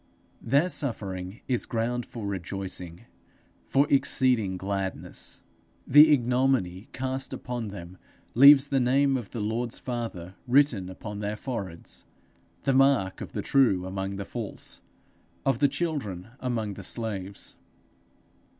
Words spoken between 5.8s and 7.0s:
The ignominy